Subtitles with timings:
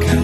[0.00, 0.21] 가까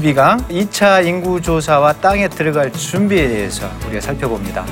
[0.00, 4.64] 12강 2차 인구조사와 땅에 들어갈 준비에 대해서 우리가 살펴봅니다.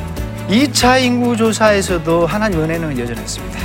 [0.49, 3.59] 2차 인구조사에서도 하나님 은혜는 여전했습니다.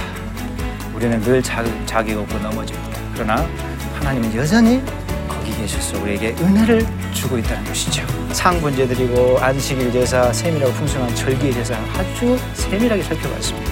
[0.93, 2.99] 우리는 늘 자, 자기 없고 넘어집니다.
[3.13, 3.47] 그러나
[3.95, 4.83] 하나님은 여전히
[5.27, 8.05] 거기 계셔서 우리에게 은혜를 주고 있다는 것이죠.
[8.31, 13.71] 상분제 드리고 안식일 제사, 세밀하고 풍성한 절기의 제사 아주 세밀하게 살펴봤습니다.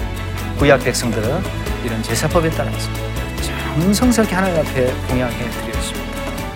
[0.58, 1.42] 구약 백성들은
[1.84, 2.90] 이런 제사법에 따라서
[3.74, 6.12] 정성스럽게 하나님 앞에 공양해 드렸습니다.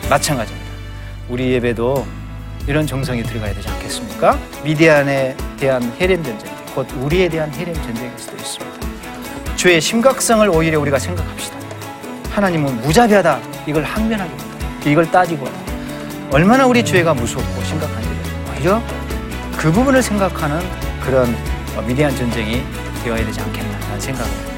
[0.08, 0.65] 마찬가지입니다.
[1.28, 2.06] 우리 예배도
[2.66, 4.38] 이런 정성이 들어가야 되지 않겠습니까?
[4.64, 8.76] 미디안에 대한 해렘 전쟁, 곧 우리에 대한 해렘 전쟁일 수도 있습니다.
[9.56, 11.56] 죄의 심각성을 오히려 우리가 생각합시다.
[12.30, 13.40] 하나님은 무자비하다.
[13.66, 15.48] 이걸 항변하기 보다 이걸 따지고
[16.30, 18.08] 얼마나 우리 죄가 무섭고 심각한지
[18.52, 18.82] 오히려
[19.56, 20.60] 그 부분을 생각하는
[21.02, 21.34] 그런
[21.86, 22.62] 미디안 전쟁이
[23.02, 24.55] 되어야 되지 않겠나라는 생각을 해봅니다.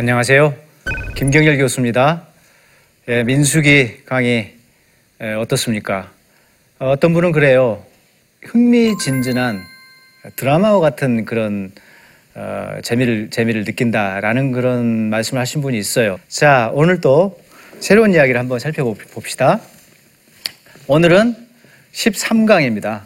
[0.00, 0.54] 안녕하세요.
[1.16, 2.22] 김경열 교수입니다.
[3.08, 4.54] 예, 민수기 강의
[5.20, 6.12] 예, 어떻습니까?
[6.78, 7.84] 어, 어떤 분은 그래요.
[8.44, 9.60] 흥미진진한
[10.36, 11.72] 드라마와 같은 그런
[12.36, 16.20] 어, 재미를 재미를 느낀다라는 그런 말씀을 하신 분이 있어요.
[16.28, 17.36] 자, 오늘 또
[17.80, 19.60] 새로운 이야기를 한번 살펴봅시다.
[20.86, 21.34] 오늘은
[21.90, 23.00] 13강입니다.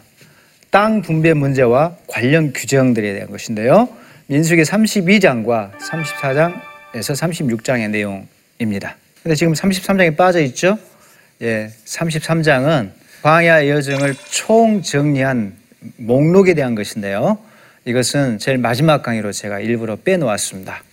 [0.69, 3.89] 땅 분배 문제와 관련 규정들에 대한 것인데요.
[4.27, 8.97] 민수기 32장과 34장에서 36장의 내용입니다.
[9.23, 10.77] 근데 지금 33장에 빠져 있죠?
[11.41, 15.55] 예, 33장은 광야 여정을 총 정리한
[15.97, 17.39] 목록에 대한 것인데요.
[17.85, 20.83] 이것은 제일 마지막 강의로 제가 일부러 빼놓았습니다.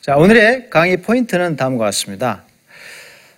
[0.00, 2.44] 자, 오늘의 강의 포인트는 다음과 같습니다.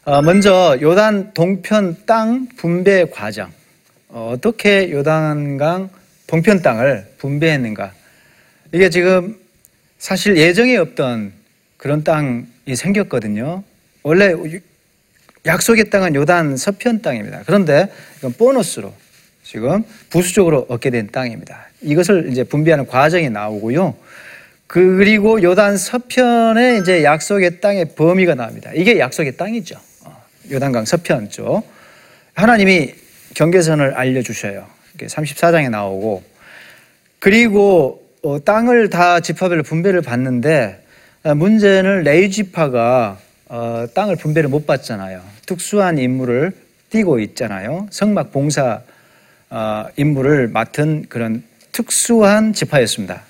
[0.05, 3.51] 어, 먼저 요단 동편 땅 분배 과정.
[4.09, 5.91] 어, 어떻게 요단강
[6.27, 7.93] 동편 땅을 분배했는가.
[8.73, 9.40] 이게 지금
[10.01, 11.33] 사실 예정에 없던
[11.77, 13.63] 그런 땅이 생겼거든요.
[14.03, 14.35] 원래
[15.45, 17.43] 약속의 땅은 요단 서편 땅입니다.
[17.45, 17.87] 그런데
[18.19, 18.95] 이건 보너스로
[19.45, 21.67] 지금 부수적으로 얻게 된 땅입니다.
[21.83, 23.95] 이것을 이제 분배하는 과정이 나오고요.
[24.67, 28.71] 그리고 요단 서편에 이제 약속의 땅의 범위가 나옵니다.
[28.75, 29.79] 이게 약속의 땅이죠.
[30.05, 31.63] 어, 요단강 서편 쪽.
[32.35, 32.95] 하나님이
[33.35, 34.67] 경계선을 알려주셔요.
[34.97, 36.23] 34장에 나오고.
[37.19, 38.00] 그리고 어,
[38.45, 40.83] 땅을 다 지파별로 분배를 받는데
[41.37, 45.23] 문제는 레이 지파가 어, 땅을 분배를 못 받잖아요.
[45.45, 46.53] 특수한 임무를
[46.91, 47.89] 띠고 있잖아요.
[47.91, 48.83] 성막 봉사
[49.49, 51.43] 어, 임무를 맡은 그런
[51.73, 53.23] 특수한 지파였습니다.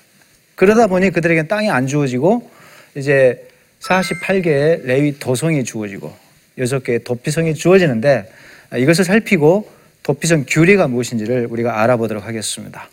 [0.55, 2.49] 그러다 보니 그들에게 땅이 안 주어지고
[2.95, 3.47] 이제
[3.81, 6.13] 48개의 레위 도성이 주어지고
[6.59, 8.31] 6개의 도피성이 주어지는데
[8.77, 9.67] 이것을 살피고
[10.03, 12.89] 도피성 규례가 무엇인지를 우리가 알아보도록 하겠습니다.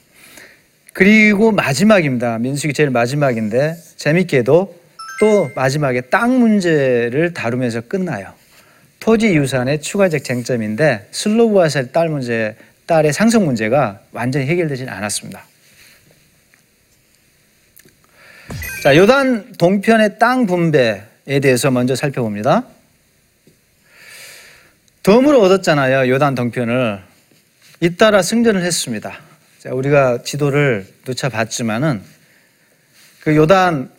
[0.99, 2.39] 그리고 마지막입니다.
[2.39, 4.81] 민수기 제일 마지막인데 재밌게도
[5.21, 8.35] 또 마지막에 땅 문제를 다루면서 끝나요.
[8.99, 12.57] 토지 유산의 추가적 쟁점인데 슬로브아셀 딸 문제,
[12.87, 15.45] 딸의 상속 문제가 완전히 해결되지는 않았습니다.
[18.83, 22.65] 자, 요단 동편의 땅 분배에 대해서 먼저 살펴봅니다.
[25.05, 26.13] 덤으로 얻었잖아요.
[26.13, 26.99] 요단 동편을.
[27.83, 29.28] 잇따라 승전을 했습니다.
[29.59, 32.01] 자, 우리가 지도를 누차 봤지만은
[33.23, 33.91] 그 요단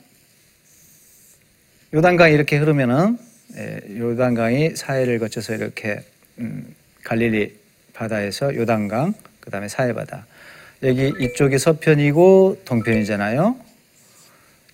[1.94, 3.17] 요단강이 이렇게 흐르면은
[3.57, 6.01] 예, 요단강이 사해를 거쳐서 이렇게
[6.38, 6.73] 음,
[7.03, 7.57] 갈릴리
[7.91, 10.25] 바다에서 요단강 그다음에 사해 바다
[10.81, 13.57] 여기 이쪽이 서편이고 동편이잖아요.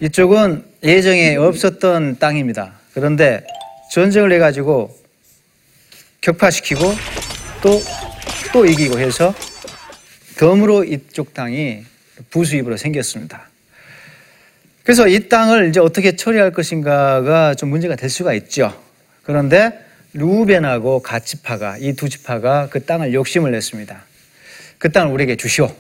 [0.02, 2.74] 이쪽은 예정에 없었던 땅입니다.
[2.94, 3.44] 그런데
[3.92, 4.96] 전쟁을 해가지고
[6.22, 6.82] 격파시키고
[7.64, 7.82] 또,
[8.54, 9.34] 또 이기고 해서
[10.38, 11.84] 덤으로 이쪽 땅이
[12.30, 13.50] 부수입으로 생겼습니다.
[14.84, 18.80] 그래서 이 땅을 이제 어떻게 처리할 것인가가 좀 문제가 될 수가 있죠.
[19.24, 19.80] 그런데
[20.14, 24.04] 루벤하고 가치파가 이 두 지파가 그 땅을 욕심을 냈습니다.
[24.78, 25.74] 그 땅을 우리에게 주시오.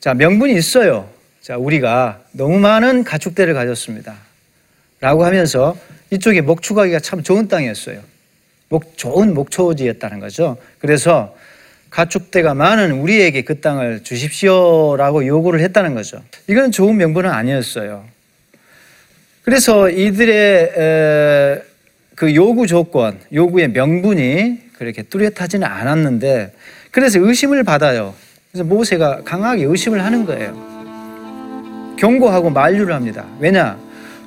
[0.00, 1.08] 자, 명분이 있어요.
[1.40, 4.16] 자, 우리가 너무 많은 가축대를 가졌습니다.
[5.00, 5.76] 라고 하면서
[6.10, 8.00] 이쪽에 목축하기가 참 좋은 땅이었어요.
[8.68, 10.56] 목, 좋은 목초지였다는 거죠.
[10.78, 11.36] 그래서
[11.92, 16.22] 가축대가 많은 우리에게 그 땅을 주십시오라고 요구를 했다는 거죠.
[16.48, 18.04] 이건 좋은 명분은 아니었어요.
[19.42, 21.62] 그래서 이들의 에,
[22.14, 26.52] 그 요구 조건, 요구의 명분이 그렇게 뚜렷하지는 않았는데
[26.90, 28.14] 그래서 의심을 받아요.
[28.50, 30.72] 그래서 모세가 강하게 의심을 하는 거예요.
[31.98, 33.26] 경고하고 만류를 합니다.
[33.38, 33.78] 왜냐?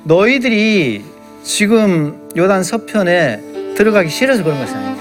[0.04, 1.02] 너희들이
[1.42, 4.95] 지금 요단 서편에 들어가기 싫어서 그런 것이 아니냐.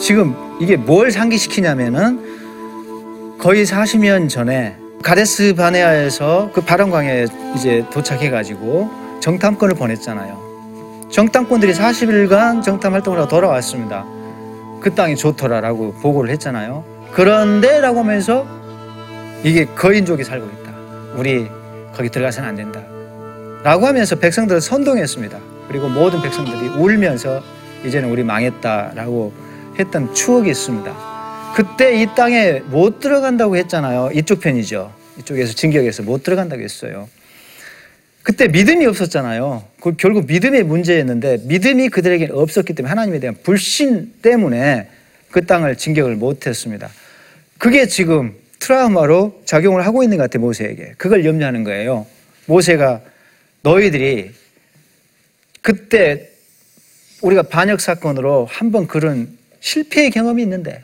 [0.00, 7.26] 지금 이게 뭘 상기시키냐면은 거의 40년 전에 가데스 바네아에서 그 바람광에
[7.56, 11.08] 이제 도착해가지고 정탐권을 보냈잖아요.
[11.10, 14.06] 정탐권들이 40일간 정탐 활동을 하고 돌아왔습니다.
[14.80, 16.84] 그 땅이 좋더라라고 보고를 했잖아요.
[17.12, 18.46] 그런데라고 하면서
[19.42, 20.72] 이게 거인족이 살고 있다.
[21.16, 21.48] 우리
[21.94, 22.80] 거기 들어가서는 안 된다.
[23.62, 25.38] 라고 하면서 백성들을 선동했습니다.
[25.68, 27.42] 그리고 모든 백성들이 울면서
[27.84, 29.49] 이제는 우리 망했다라고
[29.80, 31.52] 했던 추억이 있습니다.
[31.56, 34.10] 그때 이 땅에 못 들어간다고 했잖아요.
[34.14, 34.94] 이쪽 편이죠.
[35.18, 37.08] 이쪽에서 진격해서 못 들어간다고 했어요.
[38.22, 39.64] 그때 믿음이 없었잖아요.
[39.80, 44.88] 그 결국 믿음의 문제였는데 믿음이 그들에게 없었기 때문에 하나님에 대한 불신 때문에
[45.30, 46.88] 그 땅을 진격을 못했습니다.
[47.58, 50.42] 그게 지금 트라우마로 작용을 하고 있는 것 같아요.
[50.42, 50.94] 모세에게.
[50.98, 52.06] 그걸 염려하는 거예요.
[52.46, 53.00] 모세가
[53.62, 54.32] 너희들이
[55.62, 56.28] 그때
[57.22, 60.82] 우리가 반역 사건으로 한 번 그런 실패의 경험이 있는데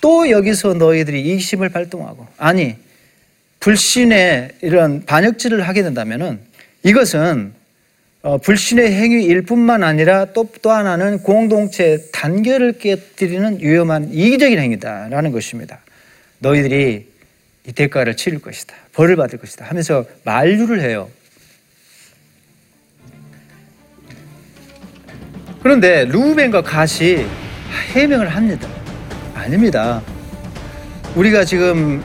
[0.00, 2.76] 또 여기서 너희들이 이심을 발동하고 아니
[3.60, 6.40] 불신의 이런 반역질을 하게 된다면은
[6.82, 7.52] 이것은
[8.22, 15.80] 어, 불신의 행위일 뿐만 아니라 또, 또 하나는 공동체 단결을 깨뜨리는 위험한 이기적인 행위다라는 것입니다.
[16.40, 17.08] 너희들이
[17.66, 18.74] 이 대가를 치를 것이다.
[18.92, 19.64] 벌을 받을 것이다.
[19.66, 21.10] 하면서 만류를 해요.
[25.62, 27.26] 그런데 루벤과 갓이
[27.70, 28.68] 해명을 합니다.
[29.34, 30.02] 아닙니다.
[31.14, 32.02] 우리가 지금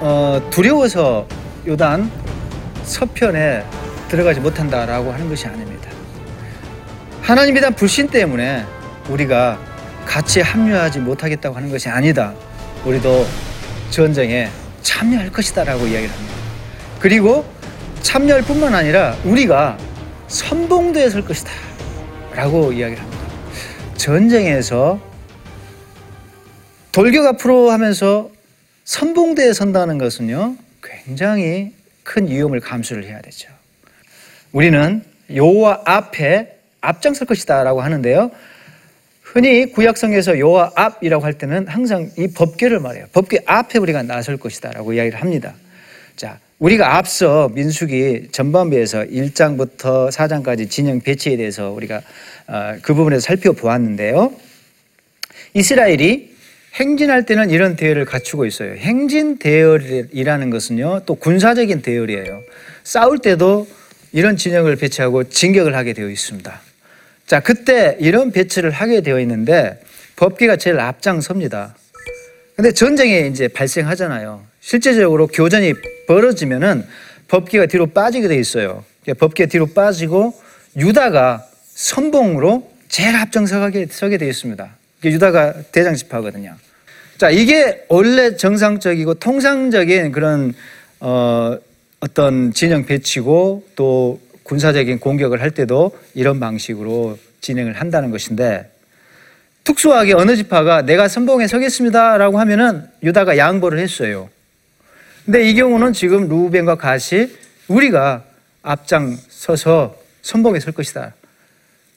[0.00, 1.26] 어, 두려워서
[1.66, 2.10] 요단
[2.84, 3.64] 서편에
[4.08, 5.90] 들어가지 못한다라고 하는 것이 아닙니다.
[7.22, 8.64] 하나님에 대한 불신 때문에
[9.08, 9.58] 우리가
[10.04, 12.32] 같이 합류하지 못하겠다고 하는 것이 아니다.
[12.84, 13.26] 우리도
[13.90, 14.48] 전쟁에
[14.82, 16.34] 참여할 것이다라고 이야기를 합니다.
[17.00, 17.44] 그리고
[18.02, 19.76] 참여할 뿐만 아니라 우리가
[20.28, 21.50] 선봉대에 설 것이다.
[22.32, 23.15] 라고 이야기를 합니다.
[23.96, 25.00] 전쟁에서
[26.92, 28.30] 돌격 앞으로 하면서
[28.84, 31.72] 선봉대에 선다는 것은요, 굉장히
[32.02, 33.50] 큰 위험을 감수를 해야 되죠.
[34.52, 35.04] 우리는
[35.34, 38.30] 여호와 앞에 앞장설 것이다라고 하는데요.
[39.22, 43.06] 흔히 구약성에서 여호와 앞이라고 할 때는 항상 이 법궤를 말해요.
[43.12, 45.54] 법궤 앞에 우리가 나설 것이다라고 이야기를 합니다.
[46.14, 52.00] 자, 우리가 앞서 민수기 전반부에서 1장부터 4장까지 진영 배치에 대해서 우리가
[52.46, 54.32] 어, 그 부분에서 살펴보았는데요.
[55.52, 56.34] 이스라엘이
[56.76, 58.74] 행진할 때는 이런 대열을 갖추고 있어요.
[58.74, 62.42] 행진 대열이라는 것은요, 또 군사적인 대열이에요.
[62.84, 63.66] 싸울 때도
[64.12, 66.60] 이런 진영을 배치하고 진격을 하게 되어 있습니다.
[67.26, 69.80] 자, 그때 이런 배치를 하게 되어 있는데
[70.16, 71.76] 법계가 제일 앞장섭니다.
[72.54, 74.42] 근데 전쟁이 이제 발생하잖아요.
[74.66, 75.74] 실제적으로 교전이
[76.08, 76.84] 벌어지면은
[77.28, 78.84] 법계가 뒤로 빠지게 돼 있어요.
[79.16, 80.34] 법계 뒤로 빠지고
[80.76, 84.68] 유다가 선봉으로 제일 앞장서게 서게 되어 있습니다.
[85.04, 86.56] 유다가 대장 지파거든요.
[87.16, 90.52] 자, 이게 원래 정상적이고 통상적인 그런
[90.98, 91.56] 어,
[92.00, 98.68] 어떤 진영 배치고 또 군사적인 공격을 할 때도 이런 방식으로 진행을 한다는 것인데
[99.62, 104.28] 특수하게 어느 지파가 내가 선봉에 서겠습니다라고 하면은 유다가 양보를 했어요.
[105.26, 107.28] 근데 이 경우는 지금 루벤과 갓이
[107.66, 108.22] 우리가
[108.62, 111.14] 앞장 서서 선봉에 설 것이다.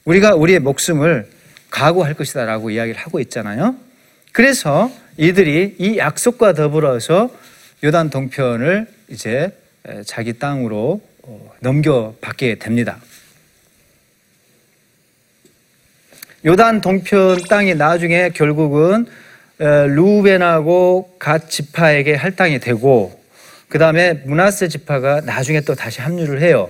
[0.04, 1.30] 우리가 우리의 목숨을
[1.70, 3.76] 각오할 것이다 라고 이야기를 하고 있잖아요.
[4.32, 7.30] 그래서 이들이 이 약속과 더불어서
[7.84, 9.56] 요단 동편을 이제
[10.06, 12.98] 자기 땅으로 어, 넘겨받게 됩니다.
[16.44, 19.06] 요단 동편 땅이 나중에 결국은
[19.58, 23.19] 루벤하고 갓 지파에게 할당이 되고
[23.70, 26.68] 그 다음에 문하세 지파가 나중에 또 다시 합류를 해요.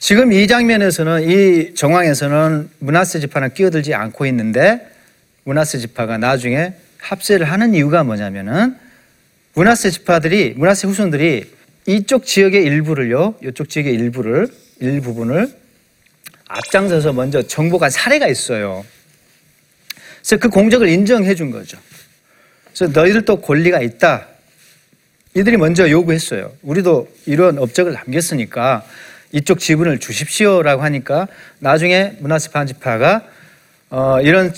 [0.00, 4.84] 지금 이 장면에서는 이 정황에서는 문하세 지파는 끼어들지 않고 있는데
[5.44, 8.76] 문하세 지파가 나중에 합세를 하는 이유가 뭐냐면은
[9.54, 11.48] 문하세 지파들이 문하세 후손들이
[11.86, 14.48] 이쪽 지역의 일부를요, 이쪽 지역의 일부를
[14.80, 15.48] 일부분을
[16.48, 18.84] 앞장서서 먼저 정복한 사례가 있어요.
[20.18, 21.78] 그래서 그 공적을 인정해 준 거죠.
[22.74, 24.26] 그래서 너희들도 권리가 있다.
[25.34, 26.50] 이들이 먼저 요구했어요.
[26.62, 28.82] 우리도 이런 업적을 남겼으니까
[29.32, 31.28] 이쪽 지분을 주십시오라고 하니까
[31.60, 33.22] 나중에 문하세 반지파가
[33.90, 34.52] 어, 이런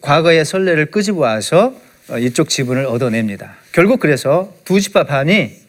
[0.00, 1.74] 과거의 선례를 끄집어 와서
[2.08, 3.56] 어, 이쪽 지분을 얻어냅니다.
[3.72, 5.60] 결국 그래서 두 지파 반이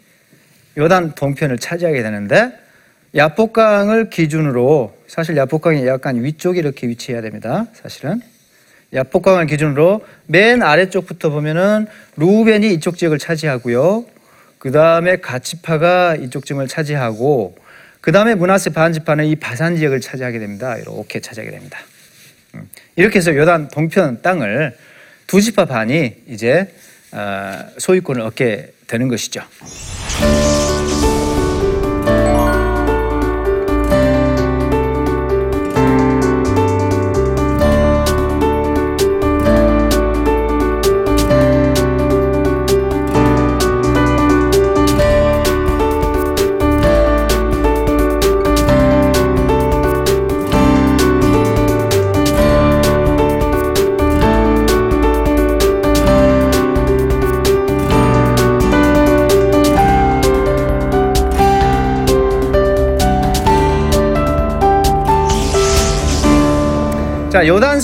[0.77, 2.53] 요단 동편을 차지하게 되는데
[3.15, 7.65] 야복강을 기준으로 사실 야복강이 약간 위쪽에 이렇게 위치해야 됩니다.
[7.74, 8.22] 사실은
[8.94, 14.06] 야복강을 기준으로 맨 아래쪽부터 보면은 루벤이 이쪽 지역을 차지하고요.
[14.63, 17.58] 그 다음에 가치파가 이쪽 지역을 차지하고
[18.00, 20.77] 그 다음에 문하세 반지파는 이 바산 지역을 차지하게 됩니다.
[20.77, 21.79] 이렇게 차지하게 됩니다.
[22.55, 22.70] 음.
[22.96, 24.77] 이렇게 해서 요단 동편 땅을
[25.27, 26.74] 두 지파 반이 이제
[27.12, 29.41] 어, 소유권을 얻게 되는 것이죠.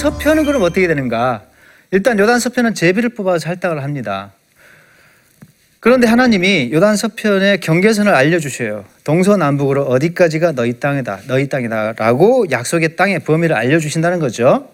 [0.10, 1.44] 서편은 그럼 어떻게 되는가?
[1.92, 4.32] 일단 요단 서편은 제비를 뽑아서 할당을 합니다.
[5.80, 8.86] 그런데 하나님이 요단 서편의 경계선을 알려주셔요.
[9.04, 14.72] 동서남북으로 어디까지가 너희 땅이다, 너희 땅이다 라고 약속의 땅의 범위를 알려주신다는 거죠.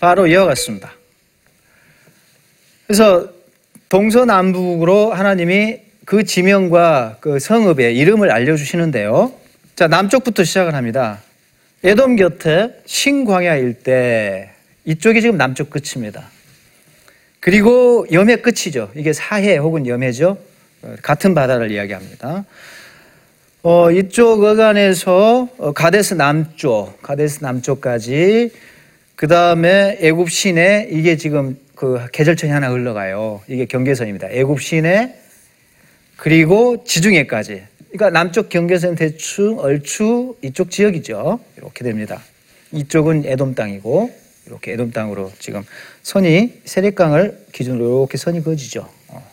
[0.00, 0.92] 바로 이와 같습니다.
[2.88, 3.28] 그래서
[3.88, 9.32] 동서남북으로 하나님이 그 지명과 그 성읍의 이름을 알려주시는데요.
[9.76, 11.20] 자, 남쪽부터 시작을 합니다.
[11.82, 14.50] 에돔 곁에 신광야 일대
[14.84, 16.28] 이쪽이 지금 남쪽 끝입니다.
[17.40, 18.90] 그리고 염해 끝이죠.
[18.94, 20.36] 이게 사해 혹은 염해죠.
[21.00, 22.44] 같은 바다를 이야기합니다.
[23.62, 28.50] 어, 이쪽 어간에서 어, 가데스 남쪽, 가데스 남쪽까지
[29.16, 33.40] 그 다음에 애굽 시내 이게 지금 그 계절천이 하나 흘러가요.
[33.48, 34.28] 이게 경계선입니다.
[34.30, 35.14] 애굽 시내
[36.16, 41.40] 그리고 지중해까지 그러니까 남쪽 경계선 대충 얼추 이쪽 지역이죠.
[41.56, 42.22] 이렇게 됩니다.
[42.72, 44.10] 이쪽은 에돔 땅이고
[44.46, 45.64] 이렇게 에돔 땅으로 지금
[46.02, 48.88] 선이 세례강을 기준으로 이렇게 선이 그어지죠.
[49.08, 49.30] 어,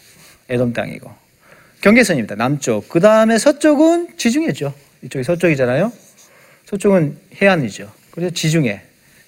[0.49, 1.11] 에돔 땅이고
[1.81, 2.35] 경계선입니다.
[2.35, 2.89] 남쪽.
[2.89, 4.73] 그 다음에 서쪽은 지중해죠.
[5.03, 5.93] 이쪽이 서쪽이잖아요.
[6.65, 7.91] 서쪽은 해안이죠.
[8.09, 8.81] 그래서 지중해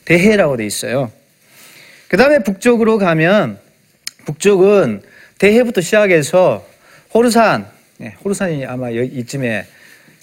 [0.05, 1.11] 대해라고 돼 있어요.
[2.07, 3.59] 그 다음에 북쪽으로 가면
[4.25, 5.03] 북쪽은
[5.37, 6.67] 대해부터 시작해서
[7.13, 7.67] 호르산
[7.99, 9.65] 네, 호르산이 아마 이쯤에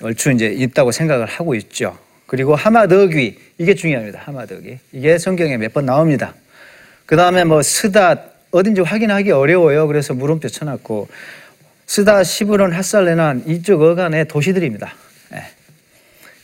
[0.01, 1.99] 얼추 이제 있다고 생각을 하고 있죠.
[2.27, 4.21] 그리고 하마더귀 이게 중요합니다.
[4.25, 6.35] 하마더귀 이게 성경에 몇 번 나옵니다.
[7.05, 9.87] 그 다음에 뭐 스다 어딘지 확인하기 어려워요.
[9.89, 11.09] 그래서 물음표 쳐놨고
[11.87, 14.95] 스다 시브론 핫살레난 이쪽 어간의 도시들입니다.
[15.33, 15.43] 네.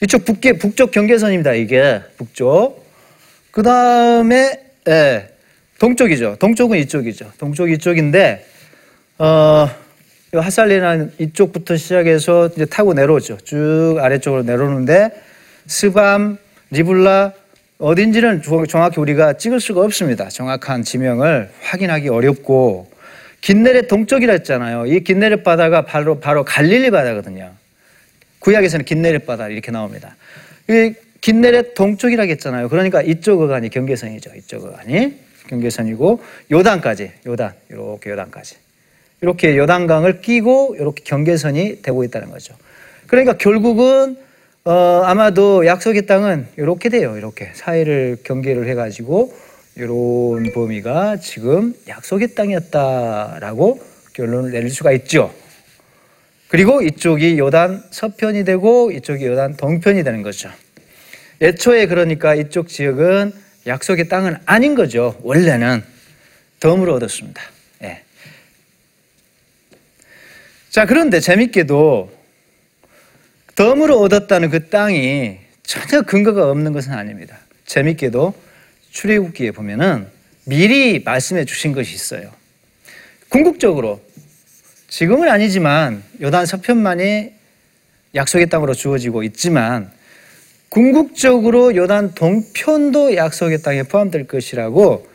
[0.03, 1.55] 이쪽 북계 북쪽 경계선입니다.
[1.55, 2.87] 이게 북쪽.
[3.51, 5.31] 그 다음에 네,
[5.79, 6.37] 동쪽이죠.
[6.39, 7.33] 동쪽은 이쪽이죠.
[7.39, 8.47] 동쪽 이쪽인데
[9.17, 9.82] 어.
[10.41, 13.37] 하살리는 이쪽부터 시작해서 이제 타고 내려오죠.
[13.45, 15.11] 쭉 아래쪽으로 내려오는데
[15.67, 16.39] 스밤,
[16.71, 17.33] 리블라
[17.79, 20.29] 어딘지는 정확히 우리가 찍을 수가 없습니다.
[20.29, 22.91] 정확한 지명을 확인하기 어렵고
[23.43, 24.87] 긴네렛 동쪽이라 했잖아요.
[24.87, 27.53] 이 긴네렛 바다가 바로 바로 갈릴리 바다거든요.
[28.39, 30.17] 구약에서는 긴네렛 바다 이렇게 나옵니다.
[30.71, 32.69] 이 긴네렛 동쪽이라 했잖아요.
[32.69, 34.31] 그러니까 이쪽 어간이 경계선이죠.
[34.37, 35.15] 이쪽 어간이
[35.49, 36.23] 경계선이고
[36.53, 38.62] 요단까지 요단 이렇게 요단까지
[39.23, 42.55] 이렇게 요단강을 끼고 이렇게 경계선이 되고 있다는 거죠.
[43.07, 44.17] 그러니까 결국은
[44.65, 47.17] 어, 아마도 약속의 땅은 이렇게 돼요.
[47.17, 49.35] 이렇게 사이를 경계를 해가지고
[49.77, 53.81] 이런 범위가 지금 약속의 땅이었다라고
[54.13, 55.33] 결론을 내릴 수가 있죠.
[56.49, 60.51] 그리고 이쪽이 요단 서편이 되고 이쪽이 요단 동편이 되는 거죠.
[61.41, 63.33] 애초에 그러니까 이쪽 지역은
[63.67, 65.19] 약속의 땅은 아닌 거죠.
[65.23, 65.83] 원래는
[66.61, 67.52] 덤으로 얻었습니다.
[70.73, 72.11] 자, 그런데 재밌게도
[73.57, 77.37] 덤으로 얻었다는 그 땅이 전혀 근거가 없는 것은 아닙니다.
[77.67, 78.33] 재밌게도
[78.91, 80.07] 출애굽기에 보면은
[80.47, 82.31] 미리 말씀해 주신 것이 있어요.
[83.29, 84.01] 궁극적으로
[84.89, 87.33] 지금은 아니지만 요단 서편만이
[88.15, 89.91] 약속의 땅으로 주어지고 있지만
[90.71, 95.07] 궁극적으로 요단 동편도 약속의 땅에 포함될 것이라고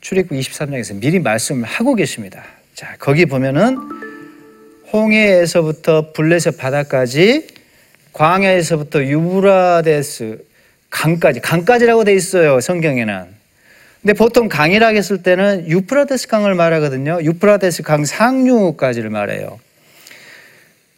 [0.00, 2.44] 출애굽 23장에서 미리 말씀을 하고 계십니다.
[2.74, 4.03] 자, 거기 보면은
[4.94, 7.48] 홍해에서부터 블레셋 바다까지
[8.12, 10.38] 광야에서부터 유브라데스
[10.88, 13.26] 강까지 강까지라고 돼 있어요 성경에는.
[14.00, 17.20] 근데 보통 강이라고 했을 때는 유프라데스 강을 말하거든요.
[17.22, 19.58] 유프라데스 강 상류까지를 말해요.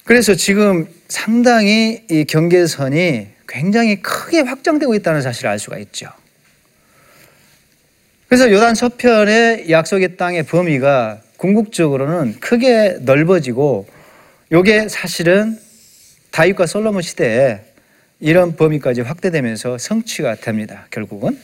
[0.05, 6.09] 그래서 지금 상당히 이 경계선이 굉장히 크게 확장되고 있다는 사실을 알 수가 있죠.
[8.29, 13.87] 그래서 요단 서편의 약속의 땅의 범위가 궁극적으로는 크게 넓어지고
[14.53, 15.59] 요게 사실은
[16.31, 17.61] 다윗과 솔로몬 시대에
[18.21, 20.87] 이런 범위까지 확대되면서 성취가 됩니다.
[20.91, 21.39] 결국은.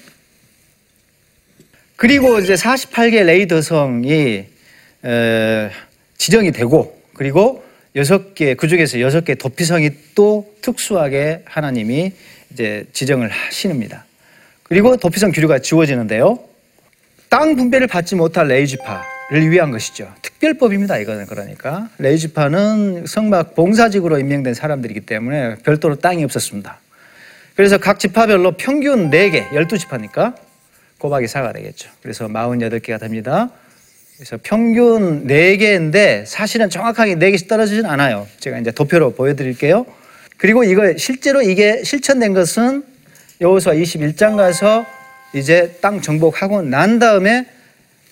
[1.97, 4.47] 그리고 이제 48개 레이더성이
[5.05, 5.71] 에,
[6.17, 12.13] 지정이 되고 그리고 여섯 개 그 중에서 여섯 개 도피성이 또 특수하게 하나님이
[12.53, 14.07] 이제 지정을 하시는니다.
[14.63, 16.39] 그리고 도피성 규류가 지워지는데요.
[17.29, 20.13] 땅 분배를 받지 못할 레이지파를 위한 것이죠.
[20.21, 20.99] 특별법입니다.
[20.99, 26.79] 이거는 그러니까 레이지파는 성막 봉사직으로 임명된 사람들이기 때문에 별도로 땅이 없었습니다.
[27.57, 30.35] 그래서 각 지파별로 평균 4개, 12지파니까
[30.99, 31.91] 꼬박이 4가 되겠죠.
[32.03, 33.51] 그래서 48개가 됩니다.
[34.17, 38.27] 그래서 평균 4개인데 사실은 정확하게 4개씩 떨어지진 않아요.
[38.39, 39.87] 제가 이제 도표로 보여드릴게요.
[40.37, 42.85] 그리고 이거 실제로 이게 실천된 것은
[43.41, 44.85] 여호수아 21장 가서
[45.33, 47.47] 이제 땅 정복하고 난 다음에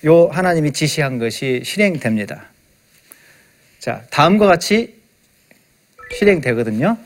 [0.05, 2.47] 요 하나님이 지시한 것이 실행됩니다.
[3.79, 5.01] 자, 다음과 같이
[6.17, 6.99] 실행되거든요.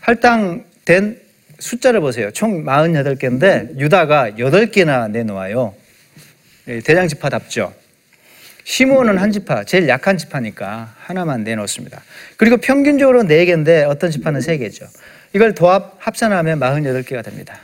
[0.00, 1.20] 할당된
[1.58, 2.30] 숫자를 보세요.
[2.32, 5.74] 총 48개인데 유다가 8개나 내놓아요.
[6.68, 7.72] 예, 대장 지파답죠.
[8.64, 12.02] 시므온은 한 지파, 제일 약한 지파니까 하나만 내놓습니다.
[12.36, 14.86] 그리고 평균적으로 4개인데 어떤 지파는 3개죠.
[15.32, 17.58] 이걸 도합 합산하면 48개가 됩니다.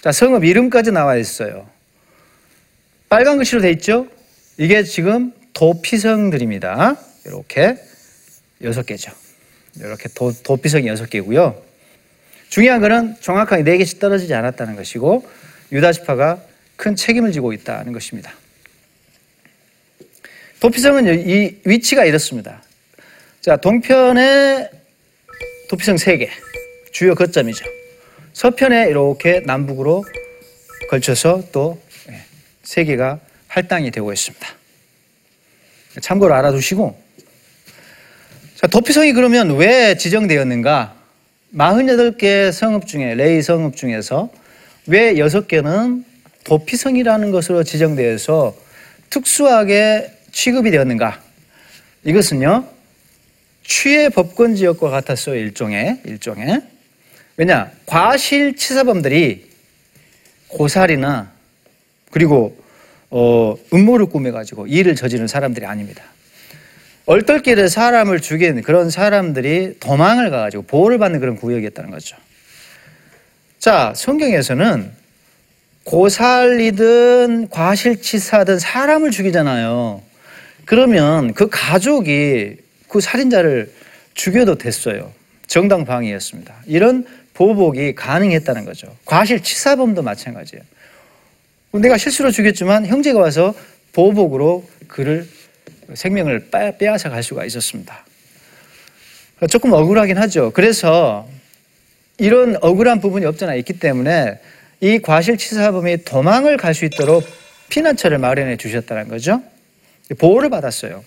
[0.00, 1.68] 자, 성읍 이름까지 나와 있어요.
[3.12, 4.06] 빨간 글씨로 돼 있죠?
[4.56, 6.96] 이게 지금 도피성들입니다.
[7.26, 7.76] 이렇게
[8.62, 9.12] 여섯 개죠.
[9.76, 11.62] 이렇게 도, 도피성이 여섯 개고요.
[12.48, 15.28] 중요한 거는 정확하게 네 개씩 떨어지지 않았다는 것이고
[15.72, 16.42] 유다지파가
[16.76, 18.32] 큰 책임을 지고 있다는 것입니다.
[20.60, 22.62] 도피성은 이 위치가 이렇습니다.
[23.42, 24.70] 자, 동편에
[25.68, 26.30] 도피성 3개,
[26.92, 27.62] 주요 거점이죠.
[28.32, 30.02] 서편에 이렇게 남북으로
[30.88, 31.78] 걸쳐서 또
[32.72, 34.48] 3개가 할당이 되고 있습니다.
[36.00, 36.98] 참고로 알아두시고,
[38.56, 40.94] 자, 도피성이 그러면 왜 지정되었는가?
[41.54, 44.30] 48개 성읍 중에, 레이 성읍 중에서
[44.86, 46.04] 왜 6개는
[46.44, 48.56] 도피성이라는 것으로 지정되어서
[49.10, 51.20] 특수하게 취급이 되었는가?
[52.04, 52.66] 이것은요,
[53.64, 56.62] 취해 법권 지역과 같았어요, 일종의, 일종의.
[57.36, 59.50] 왜냐, 과실치사범들이
[60.48, 61.32] 고살이나
[62.10, 62.61] 그리고
[63.14, 66.02] 어, 음모를 꾸며가지고 일을 저지른 사람들이 아닙니다.
[67.04, 72.16] 얼떨결에 사람을 죽인 그런 사람들이 도망을 가가지고 보호를 받는 그런 구역이었다는 거죠.
[73.58, 74.90] 자, 성경에서는
[75.84, 80.00] 고살이든 과실치사든 사람을 죽이잖아요.
[80.64, 82.56] 그러면 그 가족이
[82.88, 83.70] 그 살인자를
[84.14, 85.12] 죽여도 됐어요.
[85.48, 86.54] 정당방위였습니다.
[86.66, 88.96] 이런 보복이 가능했다는 거죠.
[89.04, 90.64] 과실치사범도 마찬가지예요.
[91.80, 93.54] 내가 실수로 죽였지만 형제가 와서
[93.92, 95.26] 보복으로 그를
[95.94, 98.04] 생명을 빼앗아 갈 수가 있었습니다.
[99.50, 100.52] 조금 억울하긴 하죠.
[100.52, 101.28] 그래서
[102.18, 104.38] 이런 억울한 부분이 없잖아 있기 때문에
[104.80, 107.24] 이 과실치사범이 도망을 갈 수 있도록
[107.68, 109.42] 피난처를 마련해 주셨다는 거죠.
[110.18, 111.02] 보호를 받았어요.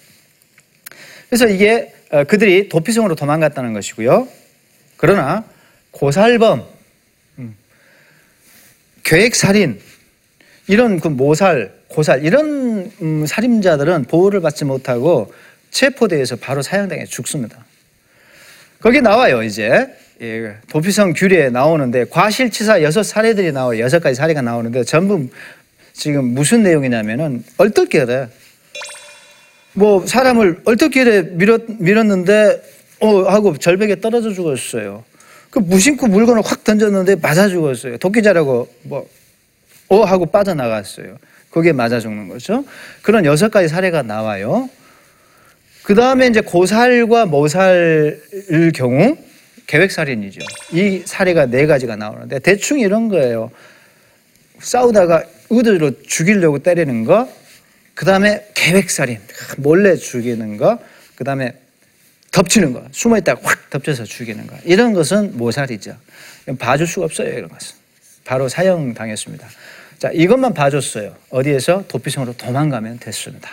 [1.30, 4.28] 그래서 이게 어, 그들이 도피성으로 도망갔다는 것이고요.
[4.98, 5.44] 그러나
[5.92, 6.66] 고살범,
[7.40, 7.56] 음,
[9.04, 9.80] 계획살인,
[10.68, 15.32] 이런 그 모살, 고살 이런 음, 살인자들은 보호를 받지 못하고
[15.72, 17.64] 체포대에서 바로 사형당해 죽습니다.
[18.80, 19.88] 거기 나와요 이제
[20.22, 25.28] 예, 도피성 규례에 나오는데 과실치사 여섯 사례들이 나와요 여섯 가지 사례가 나오는데 전부
[25.94, 28.28] 지금 무슨 내용이냐면은 얼떨결에
[29.74, 32.62] 뭐 사람을 얼떨결에 밀었, 밀었는데
[33.02, 35.04] 어 하고 절벽에 떨어져 죽었어요.
[35.50, 37.98] 그 무심코 물건을 확 던졌는데 맞아 죽었어요.
[37.98, 39.08] 도끼자라고 뭐
[39.88, 41.18] 어 하고 빠져나갔어요.
[41.52, 42.66] 거기에 맞아 죽는 거죠.
[43.02, 44.70] 그런 여섯 가지 사례가 나와요.
[45.84, 49.18] 그 다음에 이제 고살과 모살을 경우
[49.68, 50.42] 계획살인이죠.
[50.74, 53.52] 이 사례가 네 가지가 나오는데 대충 이런 거예요.
[54.60, 57.30] 싸우다가 의도로 죽이려고 때리는 거,
[57.94, 59.20] 그 다음에 계획살인,
[59.58, 60.80] 몰래 죽이는 거,
[61.16, 61.54] 그 다음에
[62.32, 64.58] 덮치는 거, 숨어있다가 확 덮쳐서 죽이는 거.
[64.66, 65.96] 이런 것은 모살이죠.
[66.60, 67.85] 봐줄 수가 없어요, 이런 것은.
[68.26, 69.48] 바로 사형당했습니다.
[70.00, 71.16] 자, 이것만 봐줬어요.
[71.30, 71.86] 어디에서?
[71.88, 73.50] 도피성으로 도망가면 됐습니다.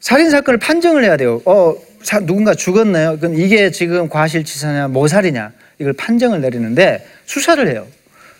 [0.00, 1.42] 살인 사건을 판정을 해야 돼요.
[1.44, 3.18] 어, 사, 누군가 죽었나요?
[3.18, 7.86] 그럼 이게 지금 과실치사냐, 모살이냐, 이걸 판정을 내리는데 수사를 해요.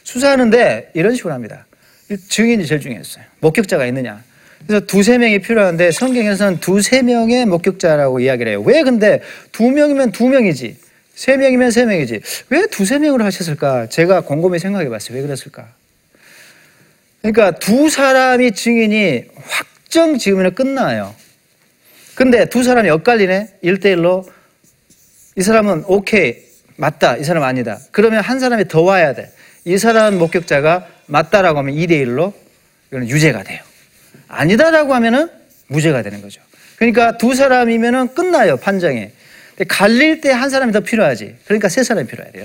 [0.04, 1.66] 수사하는데 이런 식으로 합니다.
[2.28, 3.24] 증인이 제일 중요했어요.
[3.40, 4.22] 목격자가 있느냐.
[4.66, 8.62] 그래서 두세 명이 필요한데 성경에서는 두세 명의 목격자라고 이야기를 해요.
[8.62, 9.20] 왜 근데
[9.52, 10.76] 두 명이면 두 명이지,
[11.18, 12.20] 세 명이면 세 명이지.
[12.50, 13.88] 왜 두세 명으로 하셨을까?
[13.88, 15.16] 제가 곰곰이 생각해 봤어요.
[15.16, 15.66] 왜 그랬을까?
[17.22, 21.12] 그러니까 두 사람이 증인이 확정 지으면 끝나요.
[22.14, 23.48] 근데 두 사람이 엇갈리네?
[23.64, 24.30] 1대1로.
[25.34, 26.36] 이 사람은 오케이,
[26.76, 27.16] 맞다.
[27.16, 27.80] 이 사람 아니다.
[27.90, 29.32] 그러면 한 사람이 더 와야 돼.
[29.64, 32.32] 이 사람 목격자가 맞다라고 하면 2대1로
[32.92, 33.60] 이거는 유죄가 돼요.
[34.28, 35.28] 아니다라고 하면은
[35.66, 36.40] 무죄가 되는 거죠.
[36.76, 39.17] 그러니까 두 사람이면은 끝나요, 판정이.
[39.64, 41.36] 갈릴 때 한 사람이 더 필요하지.
[41.44, 42.44] 그러니까 세 사람이 필요해야 돼요.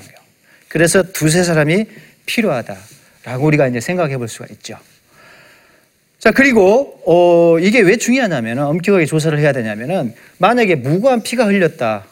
[0.68, 1.86] 그래서 두세 사람이
[2.26, 4.78] 필요하다라고 우리가 이제 생각해 볼 수가 있죠.
[6.20, 12.06] 자, 그리고, 어, 이게 왜 중요하냐면, 엄격하게 조사를 해야 되냐면은, 만약에 무고한 피가 흘렸다.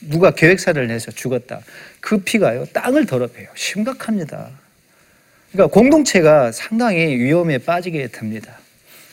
[0.00, 1.60] 누가 계획살을 해서 죽었다.
[2.00, 3.48] 그 피가요, 땅을 더럽혀요.
[3.54, 4.50] 심각합니다.
[5.50, 8.58] 그러니까 공동체가 상당히 위험에 빠지게 됩니다.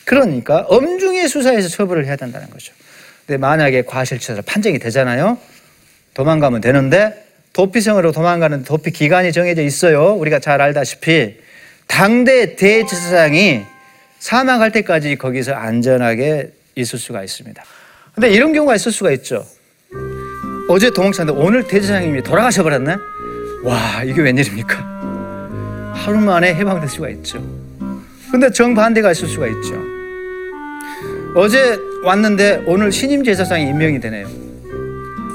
[0.04, 2.74] 그러니까 엄중히 수사해서 처벌을 해야 된다는 거죠.
[3.26, 5.38] 근데 만약에 과실치사로 판정이 되잖아요.
[6.14, 10.12] 도망가면 되는데 도피성으로 도망가는 도피 기간이 정해져 있어요.
[10.14, 11.36] 우리가 잘 알다시피
[11.86, 13.62] 당대 대제사장이
[14.18, 17.62] 사망할 때까지 거기서 안전하게 있을 수가 있습니다.
[18.14, 19.44] 근데 이런 경우가 있을 수가 있죠.
[20.68, 22.96] 어제 도망쳤는데 오늘 대제사장님이 돌아가셔 버렸네.
[23.64, 25.92] 와 이게 웬일입니까?
[25.94, 27.38] 하루 만에 해방될 수가 있죠.
[28.30, 29.93] 근데 정반대가 있을 수가 있죠.
[31.34, 34.28] 어제 왔는데 오늘 신임 제사장이 임명이 되네요.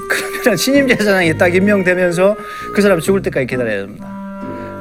[0.07, 2.37] 그러면 신임 제사장이 딱 임명되면서
[2.73, 4.07] 그 사람 죽을 때까지 기다려야 됩니다.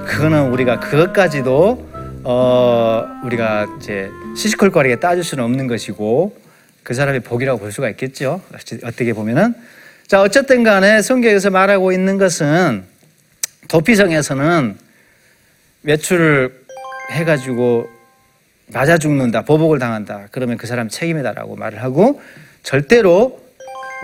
[0.06, 1.88] 그거는 우리가 그것까지도
[2.22, 6.36] 어 우리가 이제 시시콜콜하게 따질 수는 없는 것이고
[6.84, 8.40] 그 사람의 복이라고 볼 수가 있겠죠.
[8.84, 9.54] 어떻게 보면은
[10.06, 12.84] 자 어쨌든 간에 성경에서 말하고 있는 것은
[13.66, 14.76] 도피성에서는
[15.82, 16.54] 외출을
[17.10, 17.97] 해가지고
[18.72, 20.28] 맞아 죽는다, 보복을 당한다.
[20.30, 22.20] 그러면 그 사람 책임이다라고 말을 하고
[22.62, 23.40] 절대로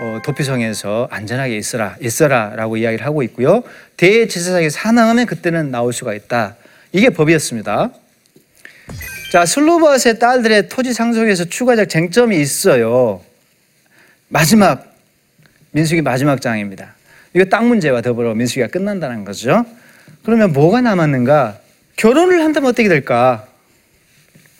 [0.01, 3.63] 어, 도피성에서 안전하게 있어라, 있어라라고 이야기를 하고 있고요.
[3.97, 6.55] 대제사장이 사망하면 그때는 나올 수가 있다.
[6.91, 7.91] 이게 법이었습니다.
[9.31, 13.21] 자, 슬로바스의 딸들의 토지 상속에서 추가적 쟁점이 있어요.
[14.27, 14.93] 마지막
[15.71, 16.95] 민수기 마지막 장입니다.
[17.33, 19.65] 이거 땅 문제와 더불어 민수기가 끝난다는 거죠.
[20.23, 21.59] 그러면 뭐가 남았는가?
[21.95, 23.47] 결혼을 한다면 어떻게 될까?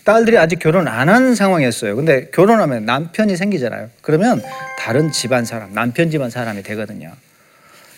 [0.05, 1.95] 딸들이 아직 결혼 안 한 상황이었어요.
[1.95, 3.89] 근데 결혼하면 남편이 생기잖아요.
[4.01, 4.41] 그러면
[4.79, 7.11] 다른 집안 사람, 남편 집안 사람이 되거든요.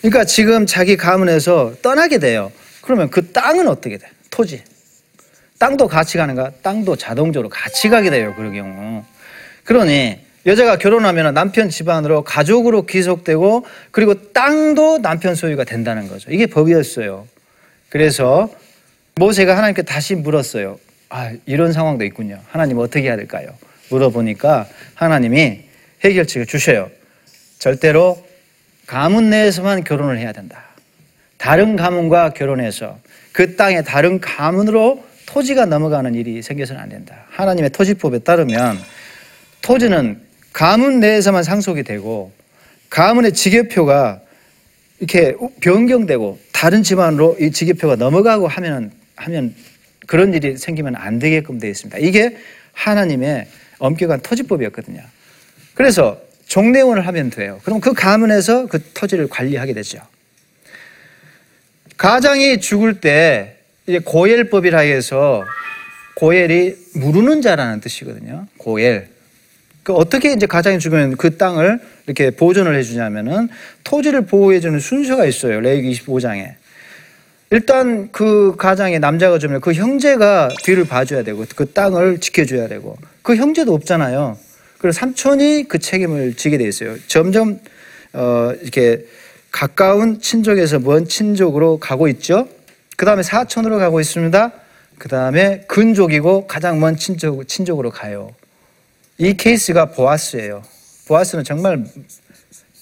[0.01, 2.51] 그러니까 지금 자기 가문에서 떠나게 돼요.
[2.81, 4.07] 그러면 그 땅은 어떻게 돼?
[4.29, 4.63] 토지.
[5.59, 6.51] 땅도 같이 가는가?
[6.61, 8.33] 땅도 자동적으로 같이 가게 돼요.
[8.35, 9.03] 그런 경우.
[9.65, 16.31] 그러니 여자가 결혼하면 남편 집안으로 가족으로 귀속되고 그리고 땅도 남편 소유가 된다는 거죠.
[16.31, 17.27] 이게 법이었어요.
[17.89, 18.49] 그래서
[19.15, 20.79] 모세가 하나님께 다시 물었어요.
[21.09, 22.39] 아, 이런 상황도 있군요.
[22.49, 23.49] 하나님 어떻게 해야 될까요?
[23.89, 25.63] 물어보니까 하나님이
[26.03, 26.89] 해결책을 주셔요.
[27.59, 28.23] 절대로
[28.85, 30.63] 가문 내에서만 결혼을 해야 된다.
[31.37, 32.99] 다른 가문과 결혼해서
[33.31, 37.25] 그 땅에 다른 가문으로 토지가 넘어가는 일이 생겨서는 안 된다.
[37.29, 38.77] 하나님의 토지법에 따르면
[39.61, 40.21] 토지는
[40.53, 42.31] 가문 내에서만 상속이 되고
[42.89, 44.21] 가문의 직계표가
[44.99, 49.53] 이렇게 변경되고 다른 집안으로 이 직계표가 넘어가고 하면 하면
[50.07, 51.99] 그런 일이 생기면 안 되게끔 되어 있습니다.
[51.99, 52.37] 이게
[52.73, 55.01] 하나님의 엄격한 토지법이었거든요.
[55.75, 57.59] 그래서 종례원을 하면 돼요.
[57.63, 59.99] 그럼 그 가문에서 그 토지를 관리하게 되죠.
[61.97, 65.45] 가장이 죽을 때 이제 고엘법이라 해서
[66.15, 68.47] 고엘이 무르는 자라는 뜻이거든요.
[68.57, 69.09] 고엘.
[69.83, 73.49] 그 어떻게 이제 가장이 죽으면 그 땅을 이렇게 보존을 해주냐면은
[73.83, 75.59] 토지를 보호해주는 순서가 있어요.
[75.61, 76.55] 레이기 25장에.
[77.49, 83.35] 일단 그 가장에 남자가 주면 그 형제가 뒤를 봐줘야 되고 그 땅을 지켜줘야 되고 그
[83.35, 84.37] 형제도 없잖아요.
[84.77, 86.97] 그래서 삼촌이 그 책임을 지게 돼 있어요.
[87.07, 87.59] 점점
[88.13, 89.05] 어 이렇게
[89.51, 92.49] 가까운 친족에서 먼 친족으로 가고 있죠.
[92.97, 94.51] 그 다음에 사촌으로 가고 있습니다.
[94.97, 98.33] 그 다음에 근족이고 가장 먼 친족, 친족으로 가요.
[99.17, 100.63] 이 케이스가 보아스예요.
[101.07, 101.85] 보아스는 정말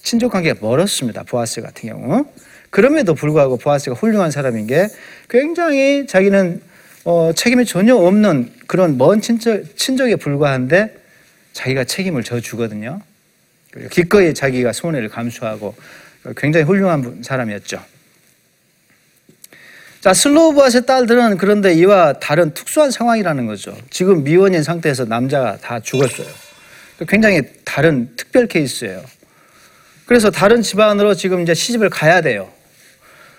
[0.02, 1.22] 친족 관계가 멀었습니다.
[1.22, 2.26] 보아스 같은 경우.
[2.70, 4.88] 그럼에도 불구하고 보아스가 훌륭한 사람인 게
[5.28, 6.60] 굉장히 자기는
[7.04, 10.96] 어, 책임이 전혀 없는 그런 먼 친척, 친족에 불과한데
[11.52, 13.00] 자기가 책임을 져 주거든요.
[13.90, 15.74] 기꺼이 자기가 손해를 감수하고
[16.36, 17.80] 굉장히 훌륭한 사람이었죠.
[20.00, 23.76] 자, 슬로우바스의 딸들은 그런데 이와 다른 특수한 상황이라는 거죠.
[23.90, 26.28] 지금 미혼인 상태에서 남자가 다 죽었어요.
[27.08, 29.04] 굉장히 다른 특별 케이스예요.
[30.06, 32.48] 그래서 다른 집안으로 지금 이제 시집을 가야 돼요.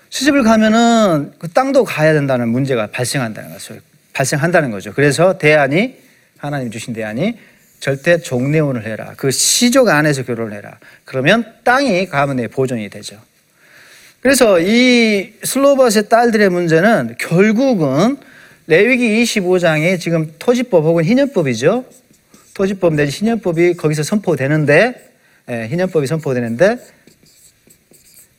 [0.09, 3.75] 시집을 가면은 그 땅도 가야 된다는 문제가 발생한다는 거죠.
[4.13, 4.93] 발생한다는 거죠.
[4.93, 5.95] 그래서 대안이
[6.37, 7.37] 하나님 주신 대안이
[7.79, 9.13] 절대 종례혼을 해라.
[9.17, 10.77] 그 시족 안에서 결혼을 해라.
[11.05, 13.19] 그러면 땅이 가문의 보존이 되죠.
[14.21, 18.17] 그래서 이 슬로바스의 딸들의 문제는 결국은
[18.65, 21.85] 레위기 25장에 지금 토지법 혹은 희년법이죠.
[22.53, 25.11] 토지법 내지 희년법이 거기서 선포되는데
[25.49, 26.77] 예, 희년법이 선포되는데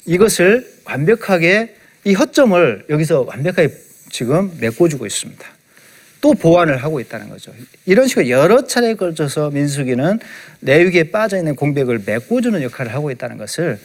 [0.08, 3.74] 이것을 완벽하게 이 허점을 여기서 완벽하게
[4.10, 5.44] 지금 메꿔주고 있습니다.
[6.20, 7.52] 또 보완을 하고 있다는 거죠.
[7.84, 10.18] 이런 식으로 여러 차례에 걸쳐서 민수기는
[10.62, 13.78] 레위기에 빠져 있는 공백을 메꿔주는 역할을 하고 있다는 것을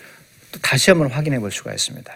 [0.51, 2.11] 또 다시 한번 확인해 볼 수가 있습니다.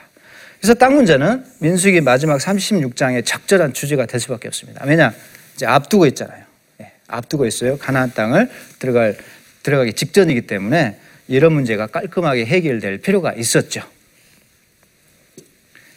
[0.59, 4.85] 그래서 땅 문제는 민수기 마지막 36장의 적절한 주제가 될 수밖에 없습니다.
[4.85, 5.13] 왜냐
[5.55, 6.43] 이제 앞두고 있잖아요.
[6.81, 7.77] 예, 앞두고 있어요.
[7.77, 9.17] 가나안 땅을 들어갈
[9.63, 13.81] 들어가기 직전이기 때문에 이런 문제가 깔끔하게 해결될 필요가 있었죠.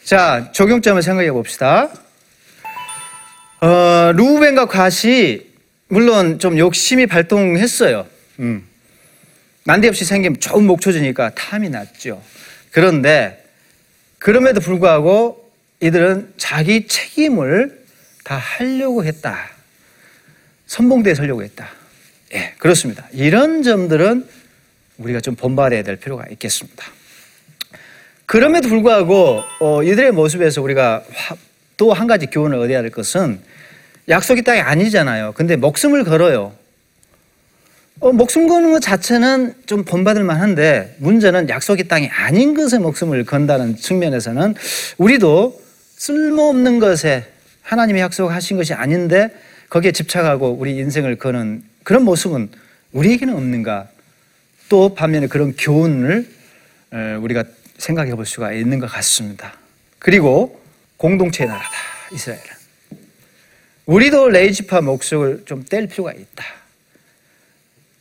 [0.03, 1.89] 자, 적용점을 생각해 봅시다.
[3.61, 5.41] 어, 루벤과 갓이
[5.87, 8.07] 물론 좀 욕심이 발동했어요.
[8.39, 8.67] 음.
[9.65, 12.21] 난데없이 생긴 좋은 목초지니까 탐이 났죠.
[12.71, 13.45] 그런데
[14.17, 17.83] 그럼에도 불구하고 이들은 자기 책임을
[18.23, 19.49] 다 하려고 했다.
[20.65, 21.69] 선봉대에 서려고 했다.
[22.33, 23.07] 예, 그렇습니다.
[23.11, 24.27] 이런 점들은
[24.97, 26.85] 우리가 좀 본받아야 될 필요가 있겠습니다.
[28.31, 31.03] 그럼에도 불구하고 어, 이들의 모습에서 우리가
[31.75, 33.41] 또 한 가지 교훈을 얻어야 될 것은
[34.07, 35.33] 약속의 땅이 아니잖아요.
[35.35, 36.53] 근데 목숨을 걸어요.
[37.99, 43.75] 어, 목숨 거는 것 자체는 좀 본받을 만한데 문제는 약속의 땅이 아닌 것에 목숨을 건다는
[43.75, 44.55] 측면에서는
[44.97, 45.61] 우리도
[45.97, 47.25] 쓸모없는 것에
[47.63, 49.29] 하나님이 약속하신 것이 아닌데
[49.69, 52.47] 거기에 집착하고 우리 인생을 거는 그런 모습은
[52.93, 53.89] 우리에게는 없는가?
[54.69, 56.25] 또 반면에 그런 교훈을
[56.93, 57.43] 에, 우리가
[57.81, 59.53] 생각해 볼 수가 있는 것 같습니다.
[59.97, 60.61] 그리고
[60.97, 61.69] 공동체의 나라다,
[62.13, 62.45] 이스라엘은.
[63.87, 66.45] 우리도 레이 지파 목숨을 좀 뗄 필요가 있다.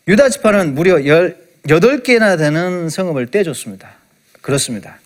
[0.06, 3.90] 유다 지파는 무려 18개나 되는 성읍을 떼줬습니다.
[4.42, 4.98] 그렇습니다.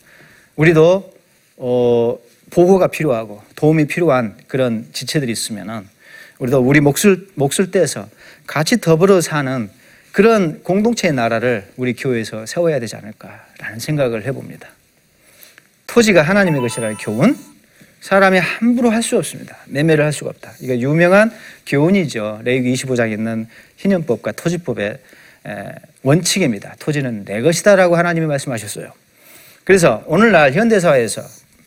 [0.56, 1.14] 우리도
[1.56, 2.18] 어,
[2.50, 5.88] 보호가 필요하고 도움이 필요한 그런 지체들이 있으면은
[6.38, 8.08] 우리도 우리 몫을 몫을 떼서
[8.46, 9.70] 같이 더불어 사는
[10.14, 14.68] 그런 공동체의 나라를 우리 교회에서 세워야 되지 않을까라는 생각을 해봅니다.
[15.88, 17.36] 토지가 하나님의 것이라는 교훈,
[18.00, 19.56] 사람이 함부로 할 수 없습니다.
[19.66, 20.52] 매매를 할 수가 없다.
[20.60, 21.32] 이거 유명한
[21.66, 22.42] 교훈이죠.
[22.44, 23.48] 레위기 25장에 있는
[23.78, 24.98] 희년법과 토지법의
[26.04, 26.76] 원칙입니다.
[26.78, 28.92] 토지는 내 것이다라고 하나님이 말씀하셨어요.
[29.64, 31.22] 그래서 오늘날 현대사회에서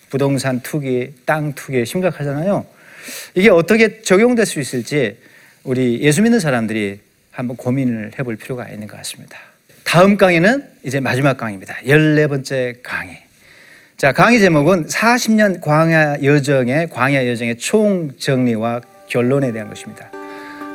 [0.09, 2.65] 부동산 투기, 땅 투기 심각하잖아요.
[3.35, 5.17] 이게 어떻게 적용될 수 있을지
[5.65, 7.06] 우리 예수 믿는 사람들이
[7.37, 9.37] 한번 고민을 해볼 필요가 있는 것 같습니다.
[9.83, 11.75] 다음 강의는 이제 마지막 강의입니다.
[11.85, 13.19] 14번째 강의.
[13.95, 20.09] 자, 강의 제목은 40년 광야 여정의 광야 여정의 총정리와 결론에 대한 것입니다.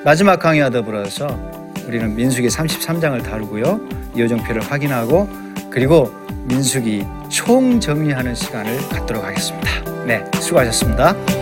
[0.04, 1.26] 마지막 강의와 더불어서
[1.88, 4.14] 우리는 민수기 33장을 다루고요.
[4.16, 5.28] 여정표를 확인하고
[5.68, 6.12] 그리고
[6.46, 10.04] 민수기 총정리하는 시간을 갖도록 하겠습니다.
[10.06, 11.41] 네, 수고하셨습니다.